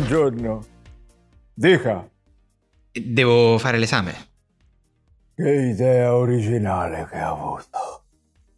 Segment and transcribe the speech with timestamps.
[0.00, 0.64] buongiorno.
[1.52, 2.08] Dica.
[2.90, 4.14] Devo fare l'esame.
[5.34, 8.04] Che idea originale che ha avuto.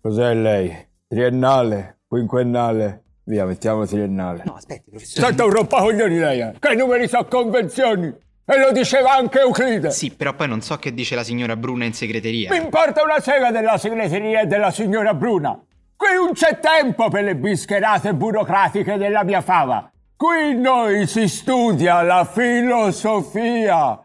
[0.01, 0.89] Cos'è lei?
[1.09, 1.99] Triennale?
[2.07, 3.03] Quinquennale?
[3.25, 4.43] Via, mettiamo triennale.
[4.45, 5.27] No, aspetti, professore.
[5.27, 6.55] Senta un rompacoglioni lei, eh.
[6.59, 8.07] Che i numeri sono convenzioni.
[8.45, 9.91] E lo diceva anche Euclide.
[9.91, 12.51] Sì, però poi non so che dice la signora Bruna in segreteria.
[12.51, 15.61] Mi importa una sega della segreteria e della signora Bruna.
[15.97, 19.92] Qui non c'è tempo per le bischerate burocratiche della mia fava.
[20.23, 24.01] Qui noi si studia la filosofia.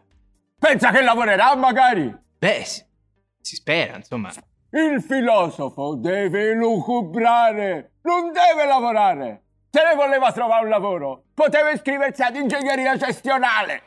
[0.58, 2.12] Pensa che lavorerà magari?
[2.36, 4.32] Beh, si, spera, insomma.
[4.70, 9.42] Il filosofo deve lucubrare, non deve lavorare.
[9.70, 13.82] Se ne voleva trovare un lavoro, poteva iscriversi ad ingegneria gestionale.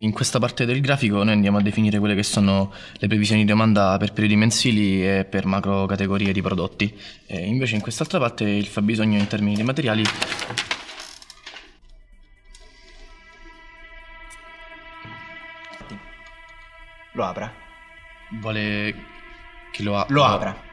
[0.00, 3.46] In questa parte del grafico noi andiamo a definire quelle che sono le previsioni di
[3.48, 6.94] domanda per periodi mensili e per macro categorie di prodotti.
[7.26, 10.02] E invece in quest'altra parte il fabbisogno in termini di materiali
[17.12, 17.52] Lo apra.
[18.40, 18.94] vuole
[19.72, 20.65] che lo, a- Lo apra.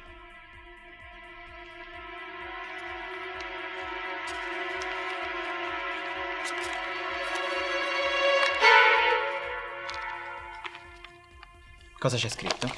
[12.04, 12.70] Cosa c'è scritto?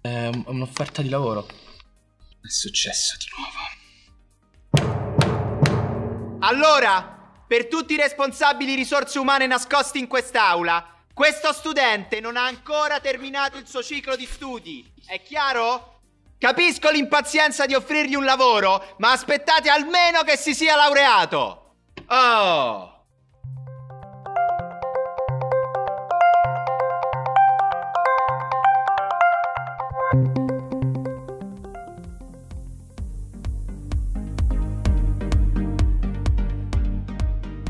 [0.00, 1.46] Un- un'offerta di lavoro.
[2.40, 3.26] È successo di
[4.80, 5.18] nuovo.
[6.40, 12.98] Allora, per tutti i responsabili risorse umane nascosti in quest'aula, questo studente non ha ancora
[12.98, 14.90] terminato il suo ciclo di studi.
[15.04, 16.00] È chiaro?
[16.38, 21.74] Capisco l'impazienza di offrirgli un lavoro, ma aspettate almeno che si sia laureato.
[22.06, 22.95] Oh!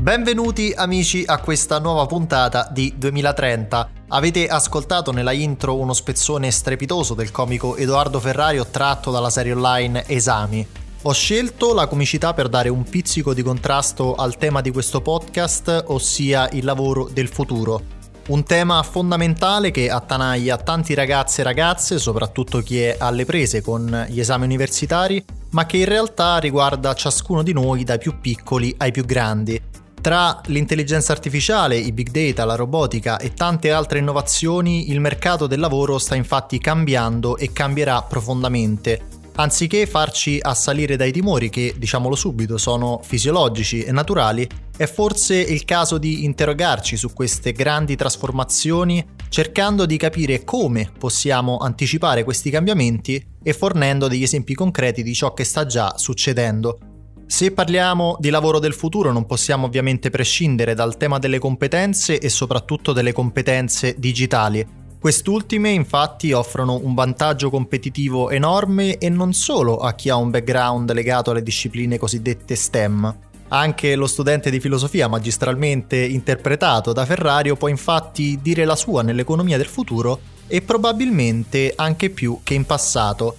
[0.07, 3.89] Benvenuti amici a questa nuova puntata di 2030.
[4.07, 10.07] Avete ascoltato nella intro uno spezzone strepitoso del comico Edoardo Ferrario tratto dalla serie online
[10.07, 10.65] Esami.
[11.01, 15.83] Ho scelto la comicità per dare un pizzico di contrasto al tema di questo podcast,
[15.87, 17.96] ossia il lavoro del futuro.
[18.27, 24.05] Un tema fondamentale che attanaglia tanti ragazzi e ragazze, soprattutto chi è alle prese con
[24.09, 28.91] gli esami universitari, ma che in realtà riguarda ciascuno di noi dai più piccoli ai
[28.91, 29.61] più grandi.
[30.01, 35.61] Tra l'intelligenza artificiale, i big data, la robotica e tante altre innovazioni, il mercato del
[35.61, 39.16] lavoro sta infatti cambiando e cambierà profondamente.
[39.39, 45.63] Anziché farci assalire dai timori che, diciamolo subito, sono fisiologici e naturali, è forse il
[45.63, 53.23] caso di interrogarci su queste grandi trasformazioni cercando di capire come possiamo anticipare questi cambiamenti
[53.43, 56.79] e fornendo degli esempi concreti di ciò che sta già succedendo.
[57.27, 62.29] Se parliamo di lavoro del futuro non possiamo ovviamente prescindere dal tema delle competenze e
[62.29, 64.76] soprattutto delle competenze digitali.
[64.99, 70.91] Quest'ultime infatti offrono un vantaggio competitivo enorme e non solo a chi ha un background
[70.91, 73.15] legato alle discipline cosiddette STEM.
[73.49, 79.57] Anche lo studente di filosofia magistralmente interpretato da Ferrario può infatti dire la sua nell'economia
[79.57, 83.37] del futuro e probabilmente anche più che in passato,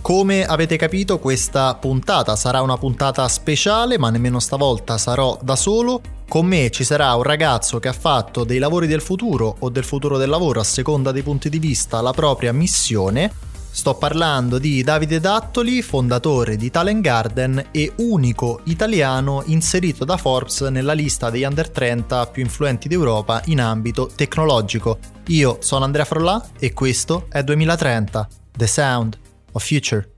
[0.00, 6.00] come avete capito questa puntata sarà una puntata speciale, ma nemmeno stavolta sarò da solo.
[6.34, 9.84] Con me ci sarà un ragazzo che ha fatto dei lavori del futuro o del
[9.84, 13.32] futuro del lavoro a seconda dei punti di vista la propria missione.
[13.70, 20.62] Sto parlando di Davide Dattoli, fondatore di Talent Garden e unico italiano inserito da Forbes
[20.62, 24.98] nella lista degli under 30 più influenti d'Europa in ambito tecnologico.
[25.28, 29.18] Io sono Andrea Frollà e questo è 2030, The Sound
[29.52, 30.13] of Future.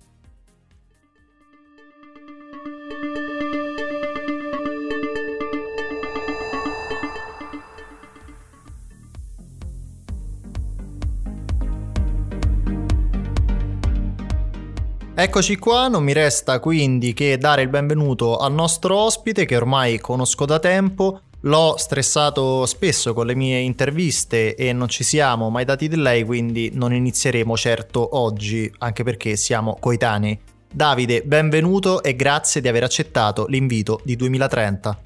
[15.26, 19.98] Eccoci qua, non mi resta quindi che dare il benvenuto al nostro ospite che ormai
[19.98, 25.64] conosco da tempo, l'ho stressato spesso con le mie interviste e non ci siamo mai
[25.64, 30.38] dati di lei, quindi non inizieremo certo oggi, anche perché siamo coetanei.
[30.72, 34.98] Davide, benvenuto e grazie di aver accettato l'invito di 2030.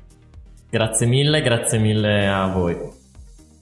[0.68, 2.99] Grazie mille, grazie mille a voi.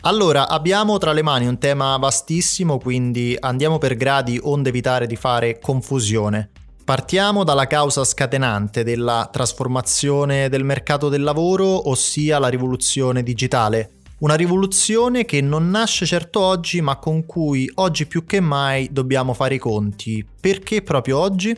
[0.03, 5.17] Allora, abbiamo tra le mani un tema vastissimo, quindi andiamo per gradi onde evitare di
[5.17, 6.51] fare confusione.
[6.85, 13.91] Partiamo dalla causa scatenante della trasformazione del mercato del lavoro, ossia la rivoluzione digitale.
[14.21, 19.35] Una rivoluzione che non nasce certo oggi, ma con cui oggi più che mai dobbiamo
[19.35, 20.25] fare i conti.
[20.41, 21.57] Perché proprio oggi?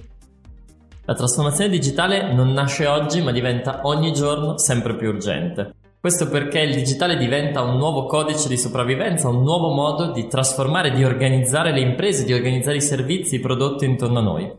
[1.04, 5.74] La trasformazione digitale non nasce oggi ma diventa ogni giorno sempre più urgente.
[6.00, 10.92] Questo perché il digitale diventa un nuovo codice di sopravvivenza, un nuovo modo di trasformare,
[10.92, 14.50] di organizzare le imprese, di organizzare i servizi, i prodotti intorno a noi.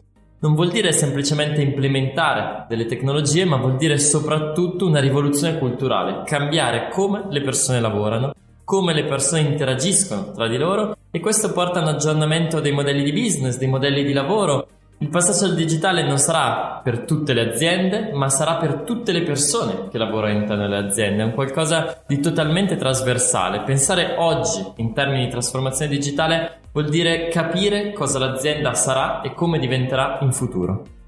[0.41, 6.89] Non vuol dire semplicemente implementare delle tecnologie, ma vuol dire soprattutto una rivoluzione culturale, cambiare
[6.91, 8.33] come le persone lavorano,
[8.63, 13.01] come le persone interagiscono tra di loro e questo porta a un aggiornamento dei modelli
[13.01, 14.67] di business, dei modelli di lavoro,
[15.01, 19.23] il passaggio al digitale non sarà per tutte le aziende, ma sarà per tutte le
[19.23, 21.23] persone che lavorano all'interno delle aziende.
[21.23, 23.61] È un qualcosa di totalmente trasversale.
[23.61, 29.57] Pensare oggi in termini di trasformazione digitale vuol dire capire cosa l'azienda sarà e come
[29.57, 31.00] diventerà in futuro.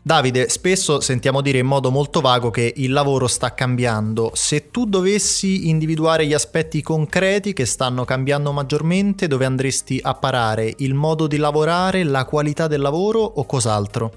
[0.00, 4.30] Davide, spesso sentiamo dire in modo molto vago che il lavoro sta cambiando.
[4.32, 10.72] Se tu dovessi individuare gli aspetti concreti che stanno cambiando maggiormente, dove andresti a parare?
[10.78, 14.12] Il modo di lavorare, la qualità del lavoro o cos'altro?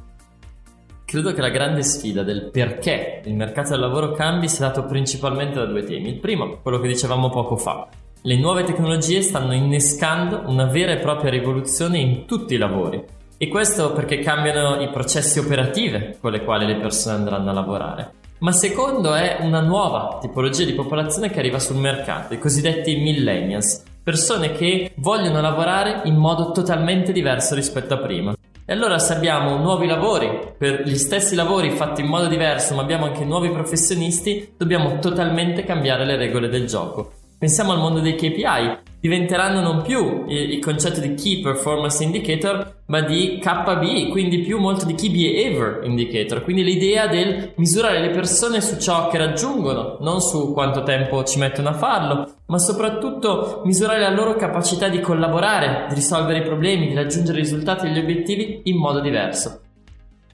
[1.04, 5.56] Credo che la grande sfida del perché il mercato del lavoro cambi sia dato principalmente
[5.56, 6.10] da due temi.
[6.10, 7.90] Il primo, quello che dicevamo poco fa.
[8.22, 13.48] Le nuove tecnologie stanno innescando una vera e propria rivoluzione in tutti i lavori e
[13.48, 18.12] questo perché cambiano i processi operativi con le quali le persone andranno a lavorare.
[18.38, 23.82] Ma secondo è una nuova tipologia di popolazione che arriva sul mercato, i cosiddetti millennials,
[24.04, 28.36] persone che vogliono lavorare in modo totalmente diverso rispetto a prima.
[28.64, 32.84] E allora se abbiamo nuovi lavori, per gli stessi lavori fatti in modo diverso, ma
[32.84, 37.14] abbiamo anche nuovi professionisti, dobbiamo totalmente cambiare le regole del gioco.
[37.42, 43.02] Pensiamo al mondo dei KPI, diventeranno non più il, concetto di Key Performance Indicator, ma
[43.02, 48.62] di KB, quindi più molto di Key Behavior Indicator, quindi l'idea del misurare le persone
[48.62, 54.02] su ciò che raggiungono, non su quanto tempo ci mettono a farlo, ma soprattutto misurare
[54.02, 57.98] la loro capacità di collaborare, di risolvere i problemi, di raggiungere i risultati e gli
[57.98, 59.62] obiettivi in modo diverso.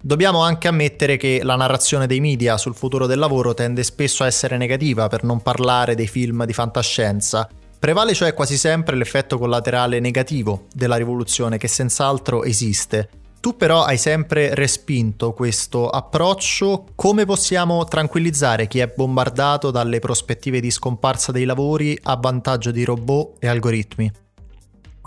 [0.02, 4.28] Dobbiamo anche ammettere che la narrazione dei media sul futuro del lavoro tende spesso a
[4.28, 7.50] essere negativa, per non parlare dei film di fantascienza.
[7.80, 13.10] Prevale cioè quasi sempre l'effetto collaterale negativo della rivoluzione che senz'altro esiste.
[13.40, 20.60] Tu però hai sempre respinto questo approccio, come possiamo tranquillizzare chi è bombardato dalle prospettive
[20.60, 24.12] di scomparsa dei lavori a vantaggio di robot e algoritmi?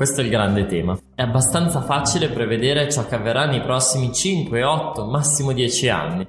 [0.00, 0.98] Questo è il grande tema.
[1.14, 6.26] È abbastanza facile prevedere ciò che avverrà nei prossimi 5, 8, massimo 10 anni.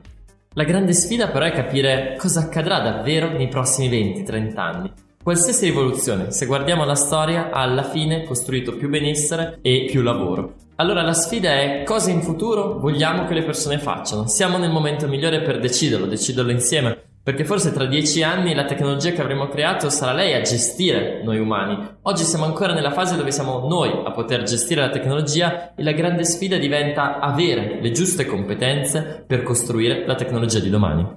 [0.55, 4.91] La grande sfida però è capire cosa accadrà davvero nei prossimi 20, 30 anni.
[5.23, 10.55] Qualsiasi rivoluzione, se guardiamo la storia, ha alla fine costruito più benessere e più lavoro.
[10.75, 14.27] Allora la sfida è cosa in futuro vogliamo che le persone facciano.
[14.27, 17.10] Siamo nel momento migliore per deciderlo, deciderlo insieme.
[17.23, 21.37] Perché forse tra dieci anni la tecnologia che avremo creato sarà lei a gestire noi
[21.37, 21.77] umani.
[22.01, 25.91] Oggi siamo ancora nella fase dove siamo noi a poter gestire la tecnologia e la
[25.91, 31.07] grande sfida diventa avere le giuste competenze per costruire la tecnologia di domani.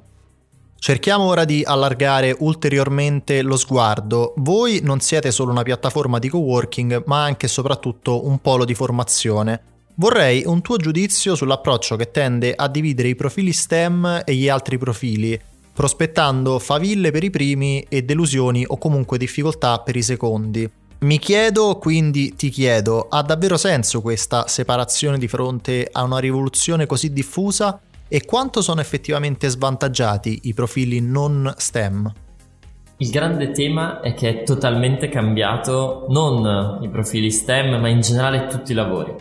[0.76, 4.34] Cerchiamo ora di allargare ulteriormente lo sguardo.
[4.36, 8.74] Voi non siete solo una piattaforma di coworking, ma anche e soprattutto un polo di
[8.74, 9.62] formazione.
[9.94, 14.76] Vorrei un tuo giudizio sull'approccio che tende a dividere i profili STEM e gli altri
[14.76, 15.40] profili,
[15.74, 20.70] prospettando faville per i primi e delusioni o comunque difficoltà per i secondi.
[21.00, 26.86] Mi chiedo, quindi ti chiedo, ha davvero senso questa separazione di fronte a una rivoluzione
[26.86, 27.78] così diffusa
[28.08, 32.12] e quanto sono effettivamente svantaggiati i profili non STEM?
[32.98, 38.46] Il grande tema è che è totalmente cambiato non i profili STEM, ma in generale
[38.46, 39.14] tutti i lavori.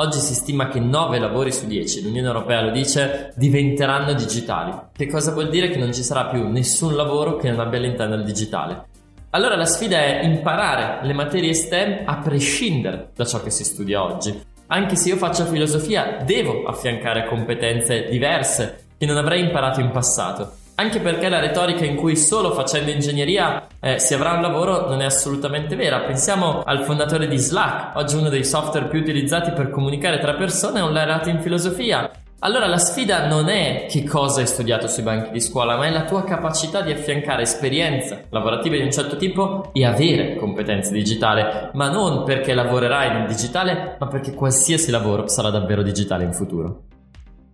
[0.00, 4.72] Oggi si stima che 9 lavori su 10, l'Unione Europea lo dice, diventeranno digitali.
[4.92, 5.70] Che cosa vuol dire?
[5.70, 8.86] Che non ci sarà più nessun lavoro che non abbia all'interno il digitale.
[9.30, 14.04] Allora la sfida è imparare le materie STEM a prescindere da ciò che si studia
[14.04, 14.40] oggi.
[14.68, 20.57] Anche se io faccio filosofia, devo affiancare competenze diverse che non avrei imparato in passato
[20.80, 25.00] anche perché la retorica in cui solo facendo ingegneria eh, si avrà un lavoro non
[25.00, 26.00] è assolutamente vera.
[26.00, 30.78] Pensiamo al fondatore di Slack, oggi uno dei software più utilizzati per comunicare tra persone,
[30.78, 32.08] è un laureato in filosofia.
[32.40, 35.90] Allora la sfida non è che cosa hai studiato sui banchi di scuola, ma è
[35.90, 41.42] la tua capacità di affiancare esperienze lavorative di un certo tipo e avere competenze digitali,
[41.72, 46.82] ma non perché lavorerai nel digitale, ma perché qualsiasi lavoro sarà davvero digitale in futuro.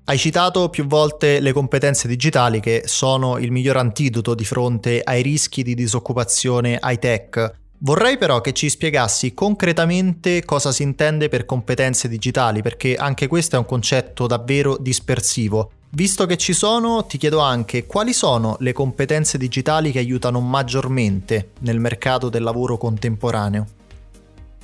[0.06, 5.22] Hai citato più volte le competenze digitali che sono il miglior antidoto di fronte ai
[5.22, 7.54] rischi di disoccupazione high tech.
[7.78, 13.56] Vorrei però che ci spiegassi concretamente cosa si intende per competenze digitali, perché anche questo
[13.56, 15.70] è un concetto davvero dispersivo.
[15.88, 21.52] Visto che ci sono, ti chiedo anche quali sono le competenze digitali che aiutano maggiormente
[21.60, 23.66] nel mercato del lavoro contemporaneo.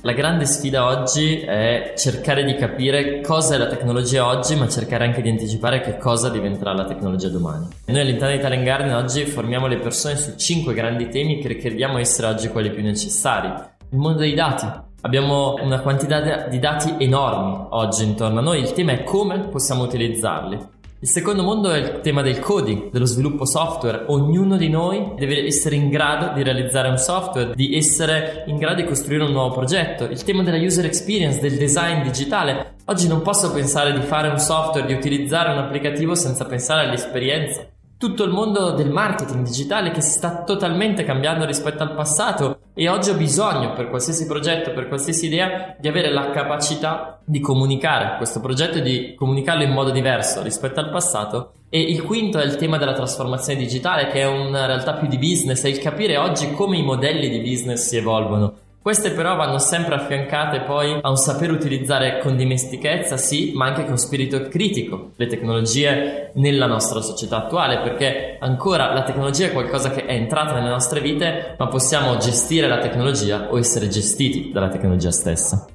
[0.03, 5.05] La grande sfida oggi è cercare di capire cosa è la tecnologia oggi, ma cercare
[5.05, 7.67] anche di anticipare che cosa diventerà la tecnologia domani.
[7.85, 11.99] Noi all'interno di Talent Garden oggi formiamo le persone su cinque grandi temi che crediamo
[11.99, 13.49] essere oggi quelli più necessari.
[13.91, 14.65] Il mondo dei dati.
[15.01, 19.83] Abbiamo una quantità di dati enormi oggi intorno a noi, il tema è come possiamo
[19.83, 20.57] utilizzarli.
[21.03, 24.03] Il secondo mondo è il tema del coding, dello sviluppo software.
[24.09, 28.83] Ognuno di noi deve essere in grado di realizzare un software, di essere in grado
[28.83, 30.03] di costruire un nuovo progetto.
[30.03, 32.75] Il tema della user experience, del design digitale.
[32.85, 37.65] Oggi non posso pensare di fare un software, di utilizzare un applicativo senza pensare all'esperienza
[38.01, 42.89] tutto il mondo del marketing digitale che si sta totalmente cambiando rispetto al passato e
[42.89, 48.17] oggi ho bisogno per qualsiasi progetto, per qualsiasi idea, di avere la capacità di comunicare
[48.17, 51.51] questo progetto e di comunicarlo in modo diverso rispetto al passato.
[51.69, 55.19] E il quinto è il tema della trasformazione digitale, che è una realtà più di
[55.19, 59.59] business, è il capire oggi come i modelli di business si evolvono queste però vanno
[59.59, 65.11] sempre affiancate poi a un saper utilizzare con dimestichezza, sì, ma anche con spirito critico
[65.17, 70.53] le tecnologie nella nostra società attuale, perché ancora la tecnologia è qualcosa che è entrata
[70.53, 75.67] nelle nostre vite, ma possiamo gestire la tecnologia o essere gestiti dalla tecnologia stessa.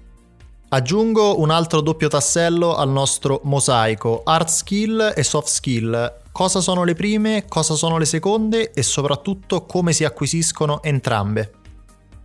[0.68, 6.12] Aggiungo un altro doppio tassello al nostro mosaico, hard skill e soft skill.
[6.32, 11.52] Cosa sono le prime, cosa sono le seconde e soprattutto come si acquisiscono entrambe.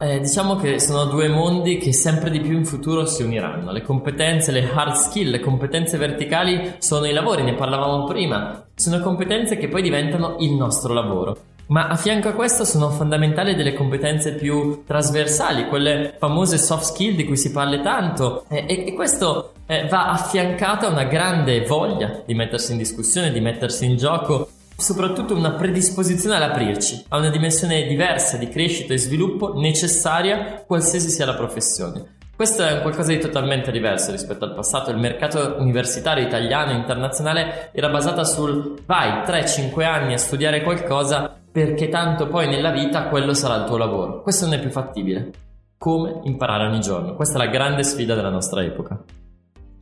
[0.01, 3.71] Eh, diciamo che sono due mondi che sempre di più in futuro si uniranno.
[3.71, 8.65] Le competenze, le hard skill, le competenze verticali sono i lavori, ne parlavamo prima.
[8.73, 11.37] Sono competenze che poi diventano il nostro lavoro.
[11.67, 17.15] Ma a fianco a questo sono fondamentali delle competenze più trasversali, quelle famose soft skill
[17.15, 18.45] di cui si parla tanto.
[18.49, 23.31] E, e, e questo eh, va affiancato a una grande voglia di mettersi in discussione,
[23.31, 24.49] di mettersi in gioco
[24.81, 31.09] soprattutto una predisposizione ad aprirci a una dimensione diversa di crescita e sviluppo necessaria qualsiasi
[31.09, 32.17] sia la professione.
[32.35, 34.89] Questo è qualcosa di totalmente diverso rispetto al passato.
[34.89, 41.37] Il mercato universitario italiano e internazionale era basato sul vai 3-5 anni a studiare qualcosa
[41.51, 44.23] perché tanto poi nella vita quello sarà il tuo lavoro.
[44.23, 45.29] Questo non è più fattibile.
[45.77, 47.13] Come imparare ogni giorno?
[47.13, 48.99] Questa è la grande sfida della nostra epoca.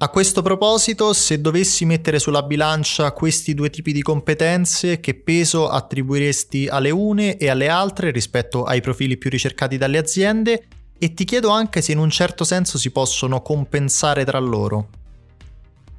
[0.01, 5.67] A questo proposito, se dovessi mettere sulla bilancia questi due tipi di competenze, che peso
[5.67, 10.67] attribuiresti alle une e alle altre rispetto ai profili più ricercati dalle aziende?
[10.97, 14.87] E ti chiedo anche se in un certo senso si possono compensare tra loro.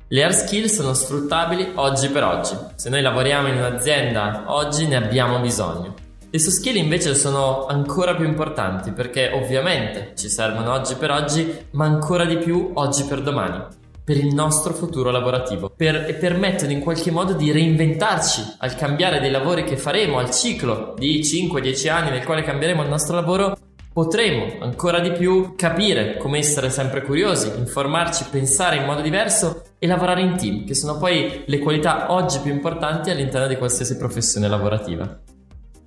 [0.09, 2.57] Le hard skill sono sfruttabili oggi per oggi.
[2.77, 5.95] Se noi lavoriamo in un'azienda, oggi ne abbiamo bisogno.
[6.31, 11.55] Le soft skill invece sono ancora più importanti perché ovviamente ci servono oggi per oggi,
[11.73, 13.79] ma ancora di più oggi per domani
[14.11, 19.21] per il nostro futuro lavorativo per, e permettono in qualche modo di reinventarci al cambiare
[19.21, 23.57] dei lavori che faremo, al ciclo di 5-10 anni nel quale cambieremo il nostro lavoro,
[23.93, 29.87] potremo ancora di più capire come essere sempre curiosi, informarci, pensare in modo diverso e
[29.87, 34.49] lavorare in team, che sono poi le qualità oggi più importanti all'interno di qualsiasi professione
[34.49, 35.21] lavorativa.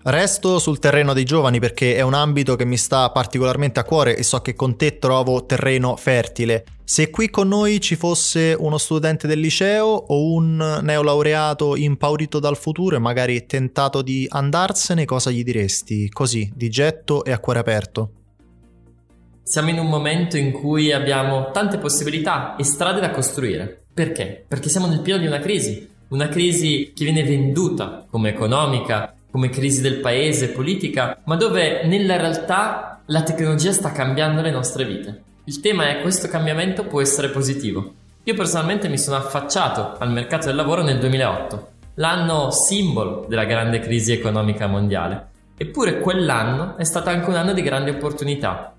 [0.06, 4.15] Resto sul terreno dei giovani perché è un ambito che mi sta particolarmente a cuore
[4.15, 6.63] e so che con te trovo terreno fertile.
[6.86, 12.58] Se qui con noi ci fosse uno studente del liceo o un neolaureato impaurito dal
[12.58, 16.10] futuro e magari tentato di andarsene, cosa gli diresti?
[16.10, 18.12] Così, di getto e a cuore aperto.
[19.44, 23.86] Siamo in un momento in cui abbiamo tante possibilità e strade da costruire.
[23.94, 24.44] Perché?
[24.46, 29.50] Perché siamo nel pieno di una crisi, una crisi che viene venduta come economica, come
[29.50, 35.24] crisi del paese, politica, ma dove nella realtà la tecnologia sta cambiando le nostre vite.
[35.45, 37.95] Il tema è questo cambiamento può essere positivo.
[38.23, 43.79] Io personalmente mi sono affacciato al mercato del lavoro nel 2008, l'anno simbolo della grande
[43.79, 45.31] crisi economica mondiale.
[45.57, 48.73] Eppure quell'anno è stato anche un anno di grandi opportunità.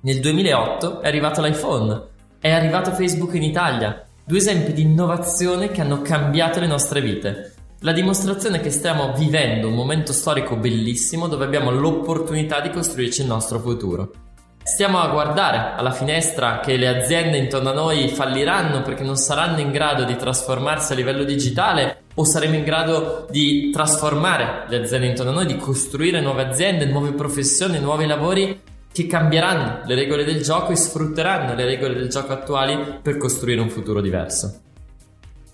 [0.00, 2.02] Nel 2008 è arrivato l'iPhone,
[2.40, 7.52] è arrivato Facebook in Italia, due esempi di innovazione che hanno cambiato le nostre vite.
[7.82, 13.28] La dimostrazione che stiamo vivendo un momento storico bellissimo dove abbiamo l'opportunità di costruirci il
[13.28, 14.10] nostro futuro.
[14.70, 19.60] Stiamo a guardare alla finestra che le aziende intorno a noi falliranno perché non saranno
[19.60, 25.06] in grado di trasformarsi a livello digitale o saremo in grado di trasformare le aziende
[25.06, 28.60] intorno a noi, di costruire nuove aziende, nuove professioni, nuovi lavori
[28.92, 33.62] che cambieranno le regole del gioco e sfrutteranno le regole del gioco attuali per costruire
[33.62, 34.67] un futuro diverso.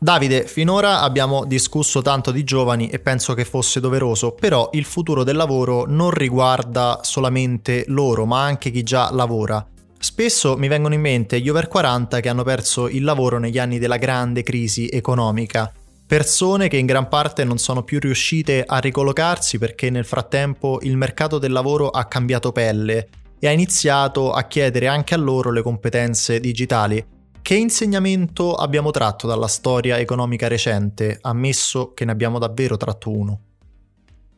[0.04, 5.24] Davide, finora abbiamo discusso tanto di giovani e penso che fosse doveroso, però il futuro
[5.24, 9.66] del lavoro non riguarda solamente loro, ma anche chi già lavora.
[9.98, 13.78] Spesso mi vengono in mente gli over 40 che hanno perso il lavoro negli anni
[13.78, 15.72] della grande crisi economica,
[16.06, 20.98] persone che in gran parte non sono più riuscite a ricollocarsi perché nel frattempo il
[20.98, 23.08] mercato del lavoro ha cambiato pelle
[23.38, 27.13] e ha iniziato a chiedere anche a loro le competenze digitali.
[27.44, 33.40] Che insegnamento abbiamo tratto dalla storia economica recente, ammesso che ne abbiamo davvero tratto uno?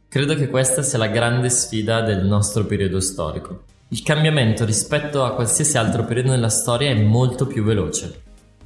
[0.08, 3.62] Credo che questa sia la grande sfida del nostro periodo storico.
[3.90, 8.22] Il cambiamento rispetto a qualsiasi altro periodo nella storia è molto più veloce.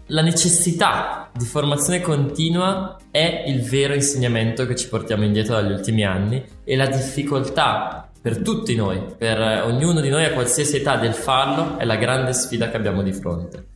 [0.07, 6.03] La necessità di formazione continua è il vero insegnamento che ci portiamo indietro dagli ultimi
[6.03, 11.13] anni e la difficoltà per tutti noi, per ognuno di noi a qualsiasi età del
[11.13, 13.70] farlo, è la grande sfida che abbiamo di fronte.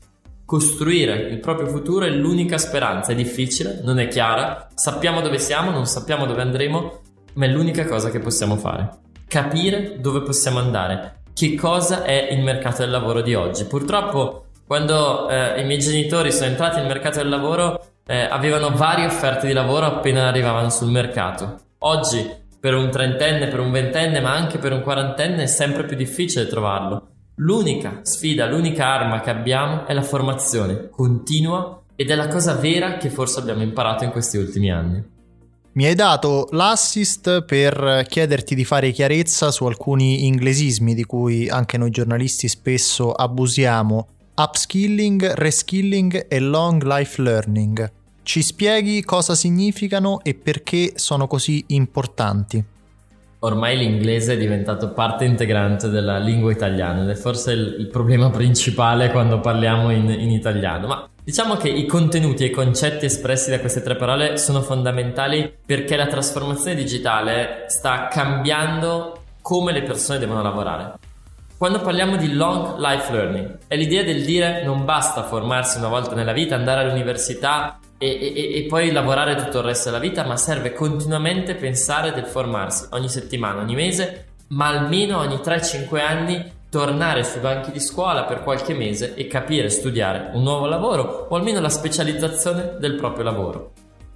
[0.44, 5.70] Costruire il proprio futuro è l'unica speranza, è difficile, non è chiara, sappiamo dove siamo,
[5.70, 7.00] non sappiamo dove andremo,
[7.34, 8.90] ma è l'unica cosa che possiamo fare.
[9.26, 13.64] Capire dove possiamo andare, che cosa è il mercato del lavoro di oggi.
[13.64, 19.06] Purtroppo quando eh, i miei genitori sono entrati nel mercato del lavoro eh, avevano varie
[19.06, 21.58] offerte di lavoro appena arrivavano sul mercato.
[21.78, 25.96] Oggi per un trentenne, per un ventenne, ma anche per un quarantenne è sempre più
[25.96, 27.08] difficile trovarlo.
[27.38, 32.96] L'unica sfida, l'unica arma che abbiamo è la formazione continua ed è la cosa vera
[32.96, 35.02] che forse abbiamo imparato in questi ultimi anni.
[35.72, 41.76] Mi hai dato l'assist per chiederti di fare chiarezza su alcuni inglesismi di cui anche
[41.76, 44.08] noi giornalisti spesso abusiamo.
[44.36, 47.90] Upskilling, reskilling e long life learning.
[48.22, 52.64] Ci spieghi cosa significano e perché sono così importanti?
[53.44, 58.30] Ormai l'inglese è diventato parte integrante della lingua italiana ed è forse il, il problema
[58.30, 60.86] principale quando parliamo in, in italiano.
[60.86, 65.50] Ma Diciamo che i contenuti e i concetti espressi da queste tre parole sono fondamentali
[65.64, 70.98] perché la trasformazione digitale sta cambiando come le persone devono lavorare.
[71.56, 76.14] Quando parliamo di long life learning, è l'idea del dire non basta formarsi una volta
[76.14, 80.36] nella vita, andare all'università e, e, e, poi lavorare tutto il resto della vita, ma
[80.36, 87.22] serve continuamente pensare del formarsi ogni settimana, ogni mese, ma almeno ogni 3-5 anni tornare
[87.22, 91.60] sui banchi di scuola per qualche mese e capire studiare un nuovo lavoro o almeno
[91.60, 93.72] la specializzazione del proprio lavoro.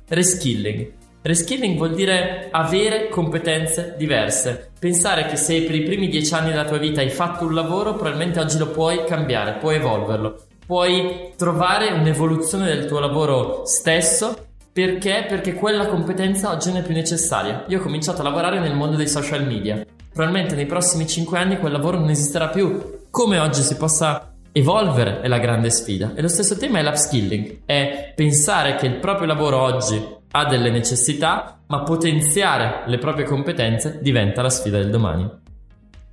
[0.08, 0.92] Reskilling.
[1.22, 4.70] Reskilling vuol dire avere competenze diverse.
[4.78, 7.94] Pensare che se per i primi dieci anni della tua vita hai fatto un lavoro,
[7.94, 15.24] probabilmente oggi lo puoi cambiare, puoi evolverlo, puoi trovare un'evoluzione del tuo lavoro stesso perché?
[15.26, 17.64] Perché quella competenza oggi non è più necessaria.
[17.66, 19.84] Io ho cominciato a lavorare nel mondo dei social media
[20.18, 22.98] probabilmente nei prossimi 5 anni quel lavoro non esisterà più.
[23.08, 26.12] Come oggi si possa evolvere è la grande sfida.
[26.16, 30.70] E lo stesso tema è l'upskilling, è pensare che il proprio lavoro oggi ha delle
[30.70, 35.30] necessità, ma potenziare le proprie competenze diventa la sfida del domani.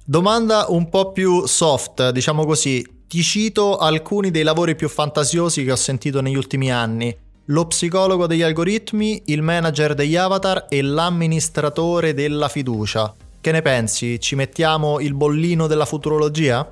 [0.05, 2.94] Domanda un po' più soft, diciamo così.
[3.07, 7.15] Ti cito alcuni dei lavori più fantasiosi che ho sentito negli ultimi anni.
[7.49, 13.13] Lo psicologo degli algoritmi, il manager degli avatar e l'amministratore della fiducia.
[13.39, 14.19] Che ne pensi?
[14.19, 16.67] Ci mettiamo il bollino della futurologia?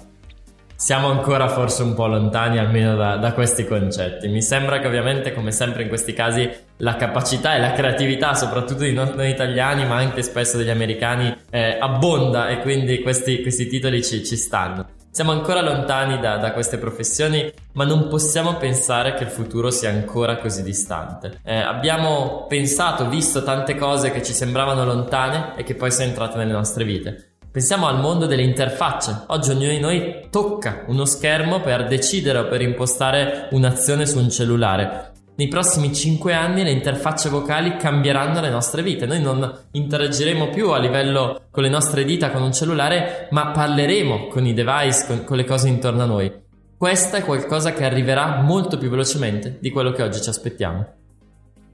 [0.76, 4.28] Siamo ancora forse un po' lontani almeno da, da, questi concetti.
[4.28, 8.84] Mi sembra che ovviamente, come sempre in questi casi, la capacità e la creatività, soprattutto
[8.84, 14.04] di noi italiani, ma anche spesso degli americani, eh, abbonda e quindi questi, questi titoli
[14.04, 14.88] ci, ci stanno.
[15.13, 19.91] Siamo ancora lontani da, da, queste professioni, ma non possiamo pensare che il futuro sia
[19.91, 21.39] ancora così distante.
[21.43, 26.38] Eh, abbiamo pensato, visto tante cose che ci sembravano lontane e che poi sono entrate
[26.38, 27.36] nelle nostre vite.
[27.52, 29.26] Pensiamo al mondo delle interfacce.
[29.28, 34.32] Oggi ognuno di noi tocca uno schermo per decidere o per impostare un'azione su un
[34.32, 35.12] cellulare.
[35.36, 39.08] Nei prossimi 5 anni le interfacce vocali cambieranno le nostre vite.
[39.08, 44.28] Noi non interagiremo più a livello con le nostre dita, con un cellulare, ma parleremo
[44.28, 46.32] con i device, con, con le cose intorno a noi.
[46.78, 50.86] Questo è qualcosa che arriverà molto più velocemente di quello che oggi ci aspettiamo.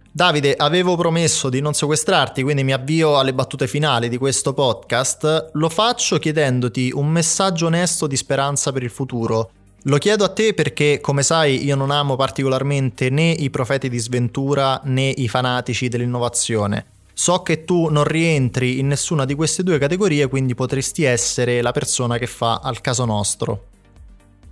[0.09, 5.49] Davide, avevo promesso di non sequestrarti, quindi mi avvio alle battute finali di questo podcast.
[5.53, 9.51] Lo faccio chiedendoti un messaggio onesto di speranza per il futuro.
[9.83, 13.97] Lo chiedo a te perché, come sai, io non amo particolarmente né i profeti di
[13.97, 16.85] sventura né i fanatici dell'innovazione.
[17.13, 21.71] So che tu non rientri in nessuna di queste due categorie, quindi potresti essere la
[21.71, 23.65] persona che fa al caso nostro.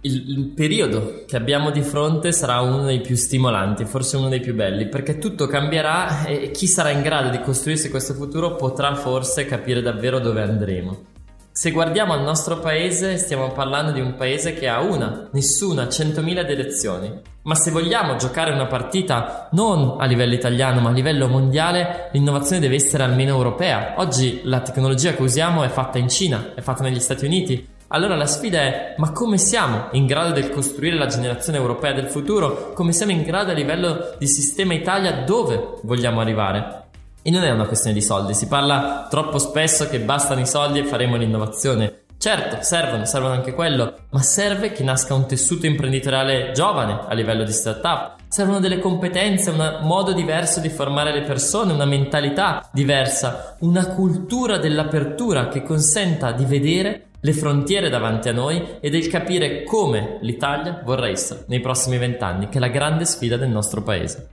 [0.02, 4.40] Il, il, periodo che abbiamo di fronte sarà uno dei più stimolanti, forse uno dei
[4.40, 8.96] più belli, perché tutto cambierà e chi sarà in grado di costruirsi questo futuro potrà
[8.96, 11.16] forse capire davvero dove andremo.
[11.58, 16.48] Se guardiamo al nostro paese, stiamo parlando di un paese che ha una, nessuna, 100.000
[16.48, 17.12] elezioni.
[17.41, 22.62] Ma se vogliamo giocare una partita non a livello italiano ma a livello mondiale, l'innovazione
[22.62, 23.96] deve essere almeno europea.
[23.98, 27.67] Oggi la tecnologia che usiamo è fatta in Cina, è fatta negli Stati Uniti.
[27.88, 32.08] Allora la sfida è ma come siamo in grado di costruire la generazione europea del
[32.08, 32.72] futuro?
[32.74, 36.87] Come siamo in grado a livello di sistema Italia dove vogliamo arrivare?
[37.28, 40.80] E non è una questione di soldi, si parla troppo spesso che bastano i soldi
[40.80, 42.04] e faremo l'innovazione.
[42.18, 47.44] Certo, servono, servono anche quello, ma serve che nasca un tessuto imprenditoriale giovane a livello
[47.44, 48.16] di startup.
[48.30, 54.58] Servono delle competenze, un modo diverso di formare le persone, una mentalità diversa, una cultura
[54.58, 60.82] dell'apertura che consenta di vedere le frontiere davanti a noi e del capire come l'Italia
[60.82, 64.30] vorrà essere nei prossimi vent'anni, che è la grande sfida del nostro paese.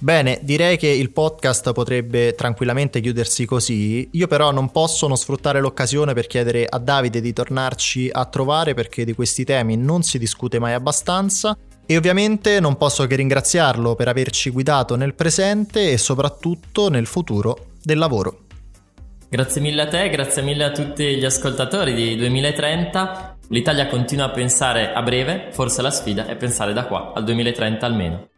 [0.00, 5.60] Bene, direi che il podcast potrebbe tranquillamente chiudersi così, io però non posso non sfruttare
[5.60, 10.16] l'occasione per chiedere a Davide di tornarci a trovare perché di questi temi non si
[10.18, 15.98] discute mai abbastanza e ovviamente non posso che ringraziarlo per averci guidato nel presente e
[15.98, 18.42] soprattutto nel futuro del lavoro.
[19.28, 23.36] Grazie mille a te, grazie mille a tutti gli ascoltatori di 2030.
[23.48, 27.84] L'Italia continua a pensare a breve, forse la sfida è pensare da qua al 2030
[27.84, 28.28] almeno.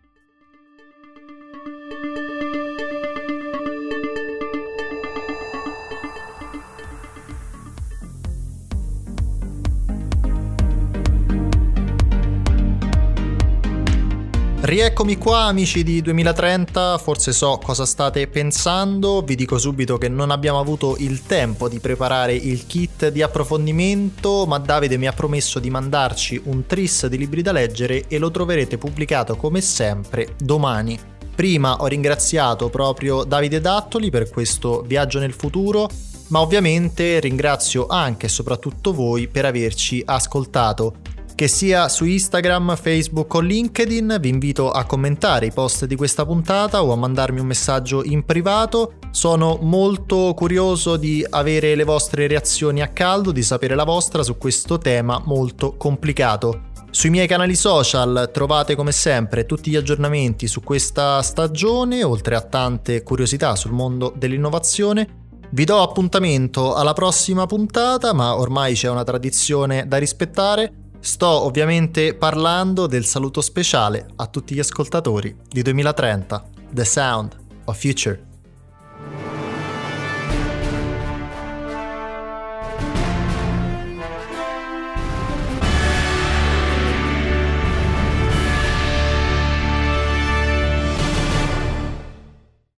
[14.70, 20.30] Rieccomi qua amici di 2030, forse so cosa state pensando, vi dico subito che non
[20.30, 25.58] abbiamo avuto il tempo di preparare il kit di approfondimento, ma Davide mi ha promesso
[25.58, 30.96] di mandarci un tris di libri da leggere e lo troverete pubblicato come sempre domani.
[31.34, 35.90] Prima ho ringraziato proprio Davide Dattoli per questo viaggio nel futuro,
[36.28, 40.94] ma ovviamente ringrazio anche e soprattutto voi per averci ascoltato
[41.40, 44.18] che sia su Instagram, Facebook o LinkedIn.
[44.20, 48.26] Vi invito a commentare i post di questa puntata o a mandarmi un messaggio in
[48.26, 48.96] privato.
[49.10, 54.36] Sono molto curioso di avere le vostre reazioni a caldo, di sapere la vostra su
[54.36, 56.64] questo tema molto complicato.
[56.90, 62.42] Sui miei canali social trovate come sempre tutti gli aggiornamenti su questa stagione, oltre a
[62.42, 65.28] tante curiosità sul mondo dell'innovazione.
[65.52, 70.74] Vi do appuntamento alla prossima puntata, ma ormai c'è una tradizione da rispettare.
[71.02, 77.80] Sto ovviamente parlando del saluto speciale a tutti gli ascoltatori di 2030, The Sound of
[77.80, 78.29] Future.